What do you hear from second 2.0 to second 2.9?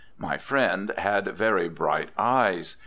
eyes.